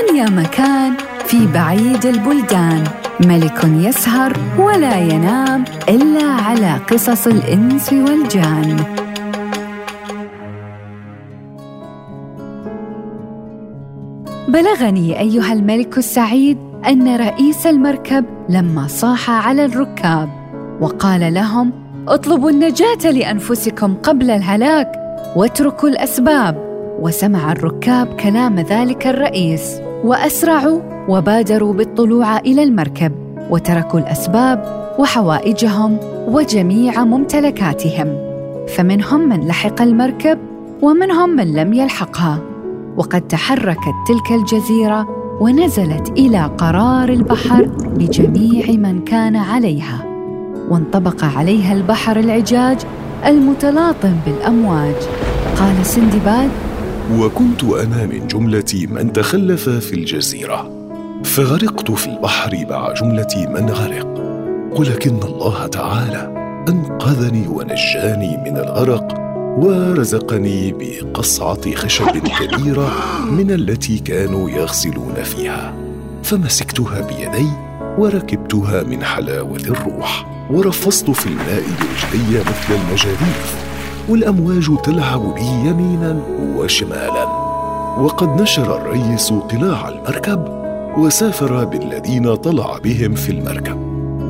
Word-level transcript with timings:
كان 0.00 0.16
يا 0.16 0.30
مكان 0.30 0.94
في 1.26 1.46
بعيد 1.46 2.06
البلدان؟ 2.06 2.84
ملك 3.20 3.64
يسهر 3.64 4.36
ولا 4.58 4.98
ينام 4.98 5.64
إلا 5.88 6.24
على 6.24 6.72
قصص 6.90 7.26
الإنس 7.26 7.92
والجان. 7.92 8.76
بلغني 14.48 15.20
أيها 15.20 15.52
الملك 15.52 15.98
السعيد 15.98 16.58
أن 16.86 17.16
رئيس 17.16 17.66
المركب 17.66 18.24
لما 18.48 18.86
صاح 18.86 19.30
على 19.30 19.64
الركاب 19.64 20.28
وقال 20.80 21.34
لهم 21.34 21.72
اطلبوا 22.08 22.50
النجاة 22.50 23.10
لأنفسكم 23.10 23.94
قبل 23.94 24.30
الهلاك 24.30 24.92
واتركوا 25.36 25.88
الأسباب. 25.88 26.70
وسمع 27.00 27.52
الركاب 27.52 28.06
كلام 28.16 28.60
ذلك 28.60 29.06
الرئيس. 29.06 29.89
وأسرعوا 30.04 30.80
وبادروا 31.08 31.72
بالطلوع 31.72 32.38
إلى 32.38 32.62
المركب 32.62 33.12
وتركوا 33.50 34.00
الأسباب 34.00 34.64
وحوائجهم 34.98 35.98
وجميع 36.28 37.04
ممتلكاتهم. 37.04 38.16
فمنهم 38.68 39.28
من 39.28 39.46
لحق 39.46 39.82
المركب 39.82 40.38
ومنهم 40.82 41.30
من 41.30 41.52
لم 41.52 41.72
يلحقها. 41.72 42.38
وقد 42.96 43.28
تحركت 43.28 43.94
تلك 44.08 44.32
الجزيرة 44.32 45.06
ونزلت 45.40 46.08
إلى 46.10 46.50
قرار 46.58 47.08
البحر 47.08 47.62
بجميع 47.96 48.66
من 48.70 49.04
كان 49.04 49.36
عليها. 49.36 50.04
وانطبق 50.70 51.24
عليها 51.24 51.72
البحر 51.72 52.16
العجاج 52.18 52.78
المتلاطم 53.26 54.12
بالأمواج. 54.26 54.94
قال 55.56 55.86
سندباد 55.86 56.50
وكنت 57.18 57.64
أنا 57.64 58.06
من 58.06 58.26
جملة 58.26 58.86
من 58.88 59.12
تخلف 59.12 59.68
في 59.68 59.92
الجزيرة 59.92 60.70
فغرقت 61.24 61.90
في 61.90 62.06
البحر 62.06 62.66
مع 62.70 62.92
جملة 62.92 63.46
من 63.48 63.70
غرق. 63.70 64.20
ولكن 64.78 65.22
الله 65.22 65.66
تعالى 65.66 66.34
أنقذني 66.68 67.48
ونجاني 67.48 68.36
من 68.36 68.56
الغرق 68.56 69.14
ورزقني 69.58 70.72
بقصعة 70.72 71.74
خشب 71.74 72.18
كبيرة 72.18 72.90
من 73.30 73.50
التي 73.50 73.98
كانوا 73.98 74.50
يغسلون 74.50 75.14
فيها. 75.22 75.74
فمسكتها 76.22 77.00
بيدي 77.00 77.48
وركبتها 77.98 78.82
من 78.82 79.04
حلاوة 79.04 79.56
الروح 79.56 80.26
ورفصت 80.50 81.10
في 81.10 81.26
الماء 81.26 81.62
برجلي 81.62 82.40
مثل 82.40 82.74
المجاريف. 82.74 83.69
والأمواج 84.10 84.82
تلعب 84.84 85.34
بي 85.34 85.68
يمينا 85.68 86.22
وشمالا. 86.56 87.24
وقد 87.98 88.42
نشر 88.42 88.76
الريس 88.76 89.32
قلاع 89.32 89.88
المركب 89.88 90.44
وسافر 90.98 91.64
بالذين 91.64 92.34
طلع 92.34 92.78
بهم 92.78 93.14
في 93.14 93.32
المركب 93.32 93.76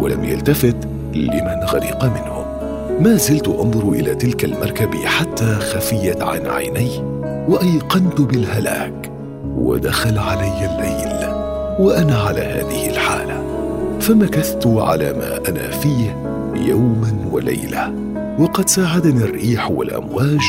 ولم 0.00 0.24
يلتفت 0.24 0.76
لمن 1.14 1.64
غرق 1.64 2.04
منهم. 2.04 2.44
ما 3.02 3.14
زلت 3.14 3.48
أنظر 3.48 3.88
إلى 3.88 4.14
تلك 4.14 4.44
المركب 4.44 4.94
حتى 4.94 5.54
خفيت 5.54 6.22
عن 6.22 6.46
عيني 6.46 6.90
وأيقنت 7.48 8.20
بالهلاك 8.20 9.10
ودخل 9.56 10.18
علي 10.18 10.66
الليل 10.66 11.28
وأنا 11.78 12.18
على 12.18 12.40
هذه 12.40 12.90
الحالة. 12.90 13.42
فمكثت 14.00 14.66
على 14.66 15.12
ما 15.12 15.48
أنا 15.48 15.70
فيه 15.70 16.16
يوما 16.56 17.12
وليلة. 17.32 18.09
وقد 18.40 18.68
ساعدني 18.68 19.24
الريح 19.24 19.70
والأمواج 19.70 20.40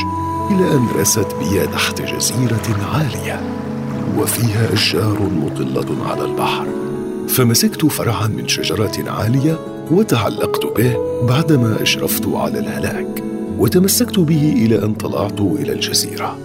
إلى 0.51 0.71
أن 0.71 0.87
رست 0.99 1.27
بي 1.39 1.67
تحت 1.67 2.01
جزيرة 2.01 2.77
عالية 2.93 3.41
وفيها 4.17 4.73
أشجار 4.73 5.17
مطلة 5.21 6.09
على 6.09 6.25
البحر. 6.25 6.65
فمسكت 7.29 7.85
فرعا 7.85 8.27
من 8.27 8.47
شجرة 8.47 9.11
عالية 9.11 9.59
وتعلقت 9.91 10.65
به 10.77 10.97
بعدما 11.27 11.81
أشرفت 11.81 12.27
على 12.27 12.59
الهلاك 12.59 13.23
وتمسكت 13.57 14.19
به 14.19 14.53
إلى 14.57 14.85
أن 14.85 14.93
طلعت 14.93 15.41
إلى 15.41 15.73
الجزيرة. 15.73 16.37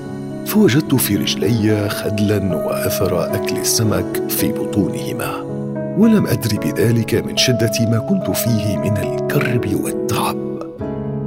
فوجدت 0.47 0.95
في 0.95 1.17
رجلي 1.17 1.89
خدلا 1.89 2.57
وأثر 2.57 3.35
أكل 3.35 3.57
السمك 3.57 4.23
في 4.29 4.53
بطونهما. 4.53 5.43
ولم 5.99 6.27
ادر 6.27 6.59
بذلك 6.59 7.15
من 7.15 7.37
شدة 7.37 7.73
ما 7.81 7.99
كنت 7.99 8.37
فيه 8.37 8.77
من 8.79 8.97
الكرب 8.97 9.85
والتعب. 9.85 10.56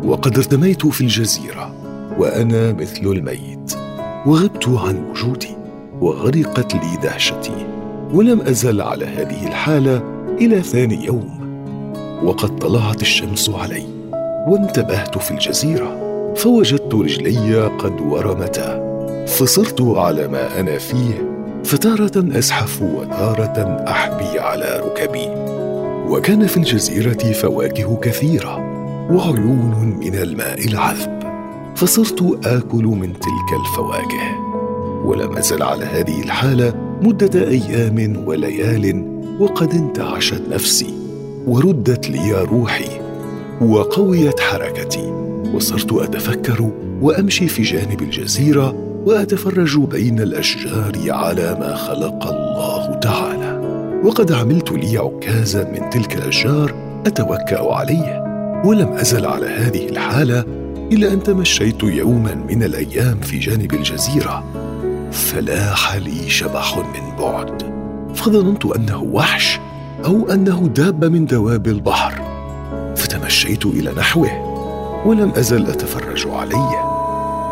وقد 0.09 0.37
ارتميت 0.37 0.87
في 0.87 1.01
الجزيرة 1.01 1.75
وأنا 2.17 2.73
مثل 2.73 3.01
الميت. 3.01 3.73
وغبت 4.25 4.67
عن 4.67 5.09
وجودي 5.09 5.57
وغرقت 6.01 6.73
لي 6.73 6.97
دهشتي. 7.03 7.67
ولم 8.13 8.41
أزل 8.41 8.81
على 8.81 9.05
هذه 9.05 9.47
الحالة 9.47 10.03
إلى 10.41 10.61
ثاني 10.61 11.05
يوم. 11.05 11.39
وقد 12.23 12.59
طلعت 12.59 13.01
الشمس 13.01 13.49
علي 13.49 13.83
وانتبهت 14.47 15.17
في 15.17 15.31
الجزيرة 15.31 15.97
فوجدت 16.35 16.93
رجلي 16.93 17.65
قد 17.65 18.01
ورمتا. 18.01 18.89
فصرت 19.27 19.81
على 19.81 20.27
ما 20.27 20.59
أنا 20.59 20.77
فيه 20.77 21.29
فتارة 21.63 22.37
أزحف 22.37 22.81
وتارة 22.81 23.85
أحبي 23.87 24.39
على 24.39 24.83
ركبي. 24.85 25.27
وكان 26.09 26.47
في 26.47 26.57
الجزيرة 26.57 27.31
فواكه 27.31 27.95
كثيرة 27.95 28.68
وعيون 29.09 29.97
من 29.99 30.15
الماء 30.15 30.67
العذب. 30.67 31.19
فصرت 31.75 32.47
آكل 32.47 32.83
من 32.83 33.13
تلك 33.13 33.59
الفواكه. 33.59 34.39
ولم 35.05 35.37
أزل 35.37 35.63
على 35.63 35.85
هذه 35.85 36.21
الحالة 36.23 36.73
مدة 37.01 37.47
أيام 37.47 38.23
وليال 38.27 39.05
وقد 39.39 39.73
انتعشت 39.73 40.41
نفسي. 40.49 40.93
وردت 41.47 42.09
لي 42.09 42.31
روحي. 42.31 43.01
وقويت 43.61 44.39
حركتي. 44.39 45.11
وصرت 45.53 45.93
أتفكر 45.93 46.69
وأمشي 47.01 47.47
في 47.47 47.61
جانب 47.61 48.01
الجزيرة 48.01 48.75
وأتفرج 49.05 49.79
بين 49.79 50.19
الأشجار 50.19 50.93
على 51.07 51.57
ما 51.59 51.75
خلق 51.75 52.27
الله 52.27 52.93
تعالى. 52.93 53.59
وقد 54.03 54.31
عملت 54.31 54.71
لي 54.71 54.97
عكازا 54.97 55.63
من 55.63 55.89
تلك 55.89 56.15
الأشجار 56.15 56.73
أتوكأ 57.05 57.73
عليه. 57.73 58.28
ولم 58.63 58.87
أزل 58.87 59.25
على 59.25 59.47
هذه 59.47 59.89
الحالة 59.89 60.45
إلى 60.91 61.13
أن 61.13 61.23
تمشيت 61.23 61.83
يوما 61.83 62.35
من 62.35 62.63
الأيام 62.63 63.19
في 63.19 63.39
جانب 63.39 63.73
الجزيرة. 63.73 64.43
فلاح 65.11 65.95
لي 65.95 66.29
شبح 66.29 66.77
من 66.77 67.15
بعد. 67.19 67.63
فظننت 68.15 68.65
أنه 68.65 69.03
وحش 69.03 69.59
أو 70.05 70.29
أنه 70.29 70.67
دابه 70.67 71.07
من 71.07 71.25
دواب 71.25 71.67
البحر. 71.67 72.21
فتمشيت 72.95 73.65
إلى 73.65 73.91
نحوه 73.91 74.29
ولم 75.05 75.31
أزل 75.35 75.65
أتفرج 75.67 76.27
عليه. 76.27 76.99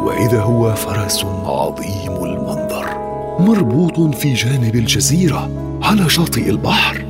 وإذا 0.04 0.42
هو 0.42 0.76
فرس 0.76 1.26
عظيم 1.46 2.24
المنظر 2.24 2.88
مربوط 3.40 4.16
في 4.16 4.34
جانب 4.34 4.76
الجزيرة 4.76 5.50
على 5.84 6.10
شاطئ 6.10 6.50
البحر. 6.50 7.06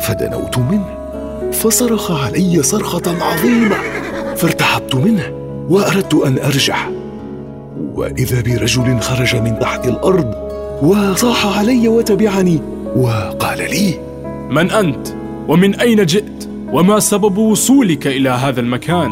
فدنوت 0.00 0.58
منه. 0.58 0.95
فصرخ 1.52 2.10
علي 2.10 2.62
صرخة 2.62 3.24
عظيمة 3.24 3.76
فارتحبت 4.36 4.94
منه 4.94 5.32
وأردت 5.68 6.14
أن 6.14 6.38
أرجع. 6.38 6.88
وإذا 7.94 8.40
برجل 8.40 9.00
خرج 9.00 9.36
من 9.36 9.58
تحت 9.58 9.88
الأرض 9.88 10.34
وصاح 10.82 11.58
علي 11.58 11.88
وتبعني 11.88 12.60
وقال 12.96 13.58
لي 13.58 14.00
من 14.50 14.70
أنت؟ 14.70 15.08
ومن 15.48 15.74
أين 15.74 16.06
جئت؟ 16.06 16.48
وما 16.72 17.00
سبب 17.00 17.38
وصولك 17.38 18.06
إلى 18.06 18.28
هذا 18.28 18.60
المكان؟ 18.60 19.10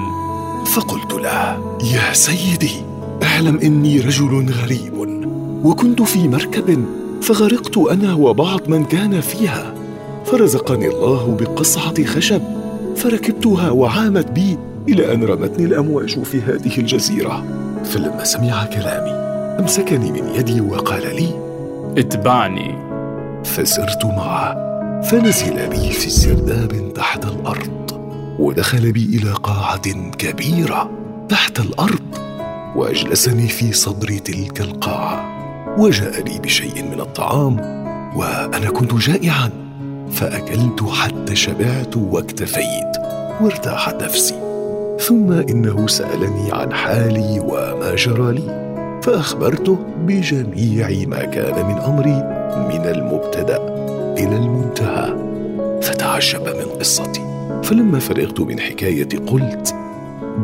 فقلت 0.67 1.13
له 1.13 1.59
يا 1.95 2.13
سيدي 2.13 2.73
أعلم 3.23 3.59
إني 3.59 4.01
رجل 4.01 4.51
غريب 4.63 4.95
وكنت 5.65 6.03
في 6.03 6.29
مركب 6.29 6.85
فغرقت 7.23 7.79
أنا 7.79 8.15
وبعض 8.15 8.69
من 8.69 8.85
كان 8.85 9.21
فيها. 9.21 9.74
فرزقني 10.39 10.89
الله 10.89 11.37
بقصعة 11.41 12.05
خشب 12.05 12.43
فركبتها 12.97 13.71
وعامت 13.71 14.31
بي 14.31 14.59
إلى 14.89 15.15
أن 15.15 15.25
رمتني 15.25 15.65
الأمواج 15.65 16.23
في 16.23 16.41
هذه 16.41 16.79
الجزيرة. 16.79 17.45
فلما 17.85 18.25
سمع 18.25 18.65
كلامي 18.65 19.11
أمسكني 19.61 20.13
من 20.13 20.35
يدي 20.35 20.61
وقال 20.61 21.03
لي 21.03 21.29
اتبعني. 22.01 22.75
فسرت 23.45 24.05
معه 24.05 24.55
فنزل 25.03 25.69
بي 25.69 25.91
في 25.91 26.11
سرداب 26.11 26.93
تحت 26.95 27.25
الأرض 27.25 27.91
ودخل 28.39 28.93
بي 28.93 29.05
إلى 29.05 29.33
قاعة 29.33 30.11
كبيرة 30.19 30.91
تحت 31.29 31.61
الأرض 31.61 32.19
وأجلسني 32.77 33.49
في 33.49 33.73
صدر 33.73 34.19
تلك 34.19 34.61
القاعة 34.61 35.25
وجاء 35.79 36.23
لي 36.23 36.39
بشيء 36.39 36.83
من 36.83 37.01
الطعام 37.01 37.57
وأنا 38.17 38.71
كنت 38.71 38.95
جائعا. 38.95 39.64
فأكلت 40.11 40.83
حتى 40.83 41.37
شبعت 41.37 41.97
واكتفيت 41.97 42.97
وارتاحت 43.41 44.03
نفسي. 44.03 44.35
ثم 45.01 45.33
إنه 45.33 45.87
سألني 45.87 46.53
عن 46.53 46.73
حالي 46.73 47.41
وما 47.41 47.95
جرى 47.95 48.33
لي 48.33 48.65
فأخبرته 49.03 49.79
بجميع 50.07 51.09
ما 51.09 51.25
كان 51.25 51.67
من 51.67 51.79
أمري 51.79 52.45
من 52.69 52.87
المبتدأ 52.87 53.57
إلى 54.19 54.37
المنتهى. 54.37 55.17
فتعجب 55.83 56.43
من 56.43 56.79
قصتي. 56.79 57.21
فلما 57.63 57.99
فرغت 57.99 58.41
من 58.41 58.61
حكايتي 58.61 59.17
قلت 59.17 59.75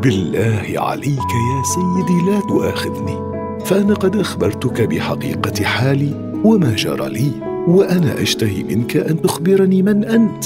بالله 0.02 0.74
عليك 0.76 1.18
يا 1.18 1.62
سيدي 1.74 2.30
لا 2.30 2.40
تؤاخذني. 2.40 3.30
فأنا 3.64 3.94
قد 3.94 4.16
أخبرتك 4.16 4.82
بحقيقة 4.82 5.64
حالي 5.64 6.40
وما 6.44 6.74
جرى 6.76 7.08
لي. 7.08 7.49
وأنا 7.68 8.22
أشتهي 8.22 8.62
منك 8.62 8.96
أن 8.96 9.22
تخبرني 9.22 9.82
من 9.82 10.04
أنت 10.04 10.44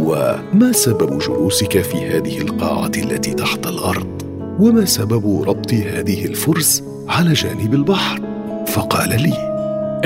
وما 0.00 0.72
سبب 0.72 1.18
جلوسك 1.18 1.80
في 1.80 1.96
هذه 1.96 2.40
القاعة 2.40 2.92
التي 2.96 3.34
تحت 3.34 3.66
الأرض؟ 3.66 4.22
وما 4.60 4.84
سبب 4.84 5.42
ربط 5.48 5.74
هذه 5.74 6.24
الفرس 6.24 6.84
على 7.08 7.32
جانب 7.32 7.74
البحر؟ 7.74 8.20
فقال 8.66 9.08
لي 9.08 9.32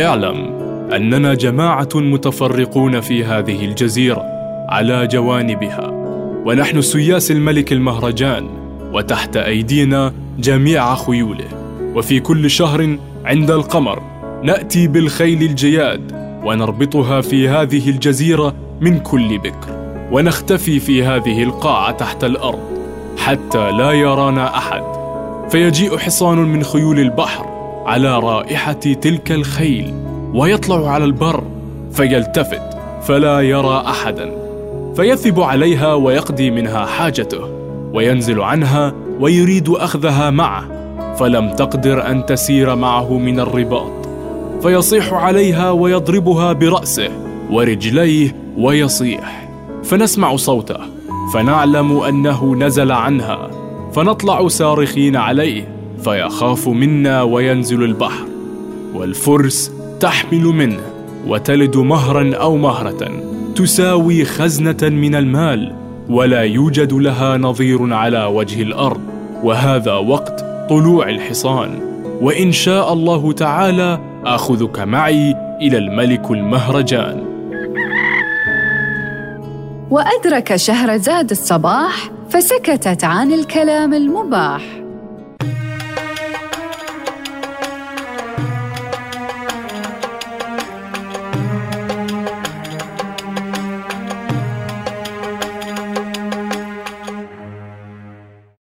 اعلم 0.06 0.36
أننا 0.92 1.34
جماعة 1.34 1.88
متفرقون 1.94 3.00
في 3.00 3.24
هذه 3.24 3.64
الجزيرة 3.64 4.22
على 4.68 5.06
جوانبها 5.06 5.86
ونحن 6.46 6.82
سياس 6.82 7.30
الملك 7.30 7.72
المهرجان 7.72 8.48
وتحت 8.92 9.36
أيدينا 9.36 10.12
جميع 10.38 10.94
خيوله 10.94 11.48
وفي 11.94 12.20
كل 12.20 12.50
شهر 12.50 12.96
عند 13.24 13.50
القمر 13.50 14.02
نأتي 14.42 14.88
بالخيل 14.88 15.42
الجياد 15.42 16.19
ونربطها 16.44 17.20
في 17.20 17.48
هذه 17.48 17.90
الجزيرة 17.90 18.54
من 18.80 18.98
كل 18.98 19.38
بكر 19.38 19.80
ونختفي 20.12 20.80
في 20.80 21.04
هذه 21.04 21.42
القاعة 21.42 21.92
تحت 21.92 22.24
الأرض 22.24 22.58
حتى 23.18 23.70
لا 23.70 23.92
يرانا 23.92 24.56
أحد. 24.56 24.82
فيجيء 25.50 25.98
حصان 25.98 26.38
من 26.38 26.62
خيول 26.62 26.98
البحر 26.98 27.46
على 27.86 28.18
رائحة 28.18 28.72
تلك 28.72 29.32
الخيل 29.32 29.94
ويطلع 30.34 30.90
على 30.90 31.04
البر 31.04 31.42
فيلتفت 31.92 32.62
فلا 33.02 33.40
يرى 33.40 33.82
أحدا. 33.86 34.30
فيثب 34.96 35.40
عليها 35.40 35.94
ويقضي 35.94 36.50
منها 36.50 36.86
حاجته 36.86 37.40
وينزل 37.94 38.40
عنها 38.40 38.92
ويريد 39.20 39.68
أخذها 39.68 40.30
معه 40.30 40.64
فلم 41.14 41.50
تقدر 41.50 42.06
أن 42.10 42.26
تسير 42.26 42.74
معه 42.74 43.18
من 43.18 43.40
الرباط. 43.40 43.99
فيصيح 44.62 45.12
عليها 45.12 45.70
ويضربها 45.70 46.52
برأسه 46.52 47.08
ورجليه 47.50 48.36
ويصيح. 48.58 49.48
فنسمع 49.84 50.36
صوته 50.36 50.80
فنعلم 51.34 51.98
أنه 51.98 52.54
نزل 52.54 52.92
عنها 52.92 53.50
فنطلع 53.92 54.48
صارخين 54.48 55.16
عليه 55.16 55.68
فيخاف 56.04 56.68
منا 56.68 57.22
وينزل 57.22 57.82
البحر. 57.82 58.24
والفرس 58.94 59.72
تحمل 60.00 60.44
منه 60.44 60.80
وتلد 61.26 61.76
مهرا 61.76 62.34
أو 62.34 62.56
مهرة 62.56 63.10
تساوي 63.56 64.24
خزنة 64.24 64.78
من 64.82 65.14
المال 65.14 65.72
ولا 66.08 66.42
يوجد 66.42 66.92
لها 66.92 67.36
نظير 67.36 67.94
على 67.94 68.24
وجه 68.24 68.62
الأرض. 68.62 69.00
وهذا 69.42 69.94
وقت 69.94 70.44
طلوع 70.70 71.08
الحصان. 71.08 71.78
وإن 72.20 72.52
شاء 72.52 72.92
الله 72.92 73.32
تعالى 73.32 74.09
آخذك 74.26 74.78
معي 74.78 75.34
إلى 75.60 75.78
الملك 75.78 76.30
المهرجان. 76.30 77.24
وأدرك 79.90 80.56
شهرزاد 80.56 81.30
الصباح 81.30 82.10
فسكتت 82.30 83.04
عن 83.04 83.32
الكلام 83.32 83.94
المباح. 83.94 84.79